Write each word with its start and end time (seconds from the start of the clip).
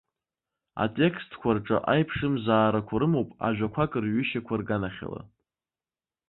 Атекстқәа 0.83 1.49
рҿы 1.55 1.77
аиԥшымзаарақәа 1.93 2.95
рымоуп 3.01 3.29
ажәақәак 3.47 3.91
рҩышьқәа 4.03 4.55
рганахьала. 4.59 5.21